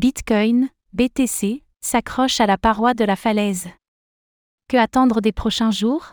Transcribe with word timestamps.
Bitcoin, 0.00 0.68
BTC, 0.92 1.64
s'accroche 1.80 2.38
à 2.38 2.46
la 2.46 2.56
paroi 2.56 2.94
de 2.94 3.04
la 3.04 3.16
falaise. 3.16 3.66
Que 4.68 4.76
attendre 4.76 5.20
des 5.20 5.32
prochains 5.32 5.72
jours? 5.72 6.12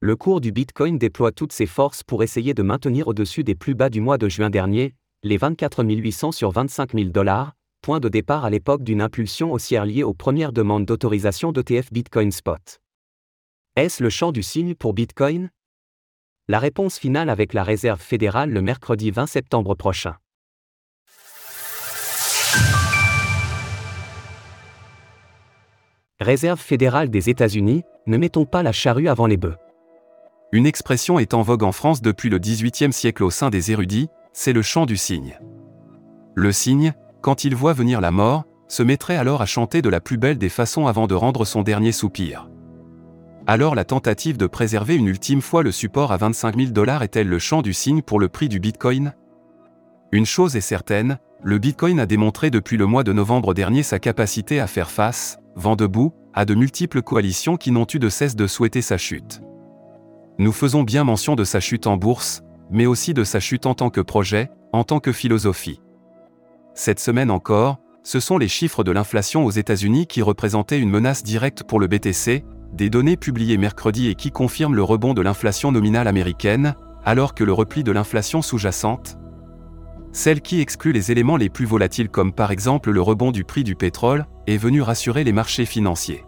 Le 0.00 0.14
cours 0.14 0.42
du 0.42 0.52
Bitcoin 0.52 0.98
déploie 0.98 1.32
toutes 1.32 1.54
ses 1.54 1.64
forces 1.64 2.02
pour 2.02 2.22
essayer 2.22 2.52
de 2.52 2.62
maintenir 2.62 3.08
au-dessus 3.08 3.44
des 3.44 3.54
plus 3.54 3.74
bas 3.74 3.88
du 3.88 4.02
mois 4.02 4.18
de 4.18 4.28
juin 4.28 4.50
dernier, 4.50 4.94
les 5.22 5.38
24 5.38 5.82
800 5.82 6.32
sur 6.32 6.50
25 6.50 6.92
000 6.92 7.08
dollars, 7.08 7.54
point 7.80 7.98
de 7.98 8.10
départ 8.10 8.44
à 8.44 8.50
l'époque 8.50 8.82
d'une 8.82 9.00
impulsion 9.00 9.52
haussière 9.52 9.86
liée 9.86 10.02
aux 10.02 10.12
premières 10.12 10.52
demandes 10.52 10.84
d'autorisation 10.84 11.50
d'ETF 11.50 11.90
Bitcoin 11.94 12.30
Spot. 12.30 12.82
Est-ce 13.74 14.02
le 14.02 14.10
champ 14.10 14.32
du 14.32 14.42
signe 14.42 14.74
pour 14.74 14.92
Bitcoin? 14.92 15.48
La 16.46 16.58
réponse 16.58 16.98
finale 16.98 17.30
avec 17.30 17.54
la 17.54 17.62
Réserve 17.62 18.02
fédérale 18.02 18.50
le 18.50 18.60
mercredi 18.60 19.10
20 19.10 19.24
septembre 19.24 19.74
prochain. 19.76 20.16
Réserve 26.22 26.60
fédérale 26.60 27.10
des 27.10 27.28
États-Unis, 27.28 27.82
ne 28.06 28.16
mettons 28.16 28.44
pas 28.44 28.62
la 28.62 28.72
charrue 28.72 29.08
avant 29.08 29.26
les 29.26 29.36
bœufs. 29.36 29.56
Une 30.52 30.66
expression 30.66 31.18
est 31.18 31.34
en 31.34 31.42
vogue 31.42 31.64
en 31.64 31.72
France 31.72 32.00
depuis 32.00 32.28
le 32.28 32.38
XVIIIe 32.38 32.92
siècle 32.92 33.24
au 33.24 33.30
sein 33.30 33.50
des 33.50 33.72
érudits, 33.72 34.08
c'est 34.32 34.52
le 34.52 34.62
chant 34.62 34.86
du 34.86 34.96
cygne. 34.96 35.38
Le 36.34 36.52
cygne, 36.52 36.94
quand 37.22 37.44
il 37.44 37.56
voit 37.56 37.72
venir 37.72 38.00
la 38.00 38.12
mort, 38.12 38.44
se 38.68 38.82
mettrait 38.82 39.16
alors 39.16 39.42
à 39.42 39.46
chanter 39.46 39.82
de 39.82 39.88
la 39.88 40.00
plus 40.00 40.16
belle 40.16 40.38
des 40.38 40.48
façons 40.48 40.86
avant 40.86 41.06
de 41.06 41.14
rendre 41.14 41.44
son 41.44 41.62
dernier 41.62 41.92
soupir. 41.92 42.48
Alors 43.46 43.74
la 43.74 43.84
tentative 43.84 44.36
de 44.36 44.46
préserver 44.46 44.94
une 44.94 45.08
ultime 45.08 45.42
fois 45.42 45.64
le 45.64 45.72
support 45.72 46.12
à 46.12 46.16
25 46.16 46.56
000 46.56 46.70
dollars 46.70 47.02
est-elle 47.02 47.28
le 47.28 47.40
chant 47.40 47.62
du 47.62 47.72
cygne 47.72 48.00
pour 48.00 48.20
le 48.20 48.28
prix 48.28 48.48
du 48.48 48.60
Bitcoin? 48.60 49.14
Une 50.12 50.26
chose 50.26 50.54
est 50.54 50.60
certaine, 50.60 51.18
le 51.42 51.58
Bitcoin 51.58 51.98
a 51.98 52.06
démontré 52.06 52.50
depuis 52.50 52.76
le 52.76 52.86
mois 52.86 53.02
de 53.02 53.12
novembre 53.12 53.52
dernier 53.52 53.82
sa 53.82 53.98
capacité 53.98 54.60
à 54.60 54.68
faire 54.68 54.90
face, 54.90 55.38
vent 55.56 55.76
debout, 55.76 56.12
à 56.34 56.44
de 56.44 56.54
multiples 56.54 57.02
coalitions 57.02 57.56
qui 57.56 57.70
n'ont 57.70 57.86
eu 57.92 57.98
de 57.98 58.08
cesse 58.08 58.36
de 58.36 58.46
souhaiter 58.46 58.82
sa 58.82 58.98
chute. 58.98 59.42
Nous 60.38 60.52
faisons 60.52 60.82
bien 60.82 61.04
mention 61.04 61.34
de 61.34 61.44
sa 61.44 61.60
chute 61.60 61.86
en 61.86 61.96
bourse, 61.96 62.42
mais 62.70 62.86
aussi 62.86 63.14
de 63.14 63.24
sa 63.24 63.38
chute 63.38 63.66
en 63.66 63.74
tant 63.74 63.90
que 63.90 64.00
projet, 64.00 64.50
en 64.72 64.84
tant 64.84 64.98
que 64.98 65.12
philosophie. 65.12 65.80
Cette 66.74 67.00
semaine 67.00 67.30
encore, 67.30 67.78
ce 68.02 68.18
sont 68.18 68.38
les 68.38 68.48
chiffres 68.48 68.82
de 68.82 68.90
l'inflation 68.90 69.44
aux 69.44 69.50
États-Unis 69.50 70.06
qui 70.06 70.22
représentaient 70.22 70.80
une 70.80 70.90
menace 70.90 71.22
directe 71.22 71.62
pour 71.62 71.78
le 71.78 71.86
BTC, 71.86 72.44
des 72.72 72.90
données 72.90 73.18
publiées 73.18 73.58
mercredi 73.58 74.08
et 74.08 74.14
qui 74.14 74.30
confirment 74.30 74.74
le 74.74 74.82
rebond 74.82 75.12
de 75.12 75.20
l'inflation 75.20 75.70
nominale 75.70 76.08
américaine, 76.08 76.74
alors 77.04 77.34
que 77.34 77.44
le 77.44 77.52
repli 77.52 77.84
de 77.84 77.92
l'inflation 77.92 78.40
sous-jacente, 78.40 79.18
celle 80.12 80.42
qui 80.42 80.60
exclut 80.60 80.92
les 80.92 81.10
éléments 81.10 81.36
les 81.36 81.48
plus 81.48 81.64
volatiles 81.64 82.08
comme 82.08 82.32
par 82.32 82.50
exemple 82.50 82.90
le 82.90 83.00
rebond 83.00 83.32
du 83.32 83.44
prix 83.44 83.64
du 83.64 83.74
pétrole, 83.74 84.26
est 84.46 84.56
venue 84.56 84.82
rassurer 84.82 85.24
les 85.24 85.32
marchés 85.32 85.66
financiers. 85.66 86.24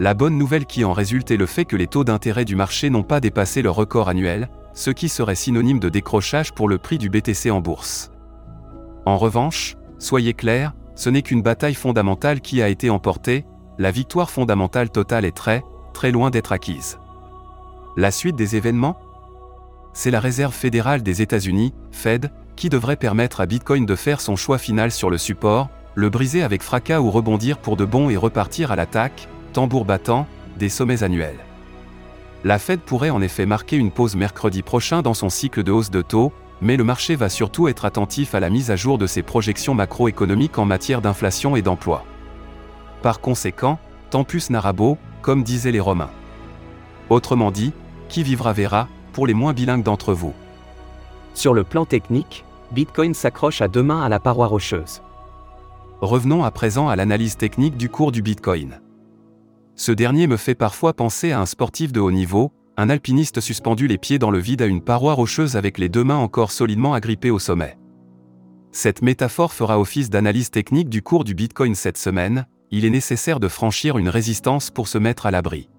La 0.00 0.14
bonne 0.14 0.38
nouvelle 0.38 0.64
qui 0.64 0.84
en 0.84 0.92
résulte 0.92 1.30
est 1.30 1.36
le 1.36 1.46
fait 1.46 1.64
que 1.64 1.76
les 1.76 1.88
taux 1.88 2.04
d'intérêt 2.04 2.44
du 2.44 2.56
marché 2.56 2.88
n'ont 2.88 3.02
pas 3.02 3.20
dépassé 3.20 3.62
leur 3.62 3.74
record 3.74 4.08
annuel, 4.08 4.48
ce 4.72 4.90
qui 4.90 5.08
serait 5.08 5.34
synonyme 5.34 5.80
de 5.80 5.88
décrochage 5.88 6.52
pour 6.52 6.68
le 6.68 6.78
prix 6.78 6.98
du 6.98 7.10
BTC 7.10 7.50
en 7.50 7.60
bourse. 7.60 8.12
En 9.06 9.18
revanche, 9.18 9.76
soyez 9.98 10.34
clairs, 10.34 10.72
ce 10.94 11.10
n'est 11.10 11.22
qu'une 11.22 11.42
bataille 11.42 11.74
fondamentale 11.74 12.40
qui 12.40 12.62
a 12.62 12.68
été 12.68 12.90
emportée, 12.90 13.44
la 13.78 13.90
victoire 13.90 14.30
fondamentale 14.30 14.90
totale 14.90 15.24
est 15.24 15.36
très, 15.36 15.62
très 15.94 16.12
loin 16.12 16.30
d'être 16.30 16.52
acquise. 16.52 16.98
La 17.96 18.12
suite 18.12 18.36
des 18.36 18.54
événements? 18.54 18.96
C'est 19.92 20.12
la 20.12 20.20
Réserve 20.20 20.54
fédérale 20.54 21.02
des 21.02 21.22
États-Unis, 21.22 21.74
Fed, 21.90 22.30
qui 22.58 22.68
devrait 22.68 22.96
permettre 22.96 23.40
à 23.40 23.46
Bitcoin 23.46 23.86
de 23.86 23.94
faire 23.94 24.20
son 24.20 24.34
choix 24.34 24.58
final 24.58 24.90
sur 24.90 25.10
le 25.10 25.16
support, 25.16 25.70
le 25.94 26.10
briser 26.10 26.42
avec 26.42 26.62
fracas 26.62 27.00
ou 27.00 27.10
rebondir 27.10 27.56
pour 27.56 27.76
de 27.76 27.84
bon 27.84 28.10
et 28.10 28.16
repartir 28.16 28.72
à 28.72 28.76
l'attaque, 28.76 29.28
tambour 29.52 29.84
battant, 29.84 30.26
des 30.58 30.68
sommets 30.68 31.04
annuels. 31.04 31.38
La 32.42 32.58
Fed 32.58 32.80
pourrait 32.80 33.10
en 33.10 33.22
effet 33.22 33.46
marquer 33.46 33.76
une 33.76 33.92
pause 33.92 34.16
mercredi 34.16 34.62
prochain 34.62 35.02
dans 35.02 35.14
son 35.14 35.28
cycle 35.28 35.62
de 35.62 35.70
hausse 35.70 35.90
de 35.90 36.02
taux, 36.02 36.32
mais 36.60 36.76
le 36.76 36.82
marché 36.82 37.14
va 37.14 37.28
surtout 37.28 37.68
être 37.68 37.84
attentif 37.84 38.34
à 38.34 38.40
la 38.40 38.50
mise 38.50 38.72
à 38.72 38.76
jour 38.76 38.98
de 38.98 39.06
ses 39.06 39.22
projections 39.22 39.74
macroéconomiques 39.74 40.58
en 40.58 40.64
matière 40.64 41.00
d'inflation 41.00 41.54
et 41.54 41.62
d'emploi. 41.62 42.04
Par 43.02 43.20
conséquent, 43.20 43.78
tempus 44.10 44.50
narabo, 44.50 44.98
comme 45.22 45.44
disaient 45.44 45.72
les 45.72 45.80
Romains. 45.80 46.10
Autrement 47.08 47.52
dit, 47.52 47.72
qui 48.08 48.24
vivra 48.24 48.52
verra, 48.52 48.88
pour 49.12 49.28
les 49.28 49.34
moins 49.34 49.52
bilingues 49.52 49.84
d'entre 49.84 50.12
vous. 50.12 50.34
Sur 51.34 51.54
le 51.54 51.62
plan 51.62 51.84
technique, 51.84 52.44
Bitcoin 52.72 53.14
s'accroche 53.14 53.62
à 53.62 53.68
deux 53.68 53.82
mains 53.82 54.02
à 54.02 54.10
la 54.10 54.20
paroi 54.20 54.46
rocheuse. 54.46 55.00
Revenons 56.02 56.44
à 56.44 56.50
présent 56.50 56.88
à 56.88 56.96
l'analyse 56.96 57.36
technique 57.36 57.76
du 57.76 57.88
cours 57.88 58.12
du 58.12 58.20
Bitcoin. 58.20 58.80
Ce 59.74 59.90
dernier 59.90 60.26
me 60.26 60.36
fait 60.36 60.54
parfois 60.54 60.92
penser 60.92 61.32
à 61.32 61.40
un 61.40 61.46
sportif 61.46 61.92
de 61.92 62.00
haut 62.00 62.10
niveau, 62.10 62.52
un 62.76 62.90
alpiniste 62.90 63.40
suspendu 63.40 63.86
les 63.86 63.96
pieds 63.96 64.18
dans 64.18 64.30
le 64.30 64.38
vide 64.38 64.60
à 64.60 64.66
une 64.66 64.82
paroi 64.82 65.14
rocheuse 65.14 65.56
avec 65.56 65.78
les 65.78 65.88
deux 65.88 66.04
mains 66.04 66.16
encore 66.16 66.52
solidement 66.52 66.92
agrippées 66.92 67.30
au 67.30 67.38
sommet. 67.38 67.78
Cette 68.70 69.00
métaphore 69.00 69.52
fera 69.52 69.80
office 69.80 70.10
d'analyse 70.10 70.50
technique 70.50 70.90
du 70.90 71.00
cours 71.00 71.24
du 71.24 71.34
Bitcoin 71.34 71.74
cette 71.74 71.98
semaine, 71.98 72.46
il 72.70 72.84
est 72.84 72.90
nécessaire 72.90 73.40
de 73.40 73.48
franchir 73.48 73.96
une 73.96 74.10
résistance 74.10 74.70
pour 74.70 74.88
se 74.88 74.98
mettre 74.98 75.24
à 75.24 75.30
l'abri. 75.30 75.70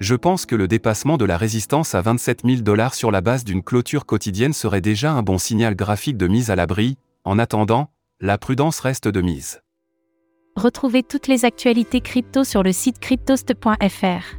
Je 0.00 0.14
pense 0.14 0.44
que 0.44 0.56
le 0.56 0.66
dépassement 0.68 1.16
de 1.16 1.24
la 1.24 1.36
résistance 1.36 1.94
à 1.94 2.00
27 2.00 2.42
000 2.44 2.62
dollars 2.62 2.94
sur 2.94 3.10
la 3.10 3.20
base 3.20 3.44
d'une 3.44 3.62
clôture 3.62 4.06
quotidienne 4.06 4.52
serait 4.52 4.80
déjà 4.80 5.12
un 5.12 5.22
bon 5.22 5.38
signal 5.38 5.76
graphique 5.76 6.16
de 6.16 6.26
mise 6.26 6.50
à 6.50 6.56
l'abri, 6.56 6.98
en 7.24 7.38
attendant, 7.38 7.90
la 8.20 8.36
prudence 8.38 8.80
reste 8.80 9.08
de 9.08 9.20
mise. 9.20 9.62
Retrouvez 10.56 11.02
toutes 11.02 11.26
les 11.26 11.44
actualités 11.44 12.00
crypto 12.00 12.44
sur 12.44 12.62
le 12.62 12.72
site 12.72 12.98
cryptost.fr. 12.98 14.38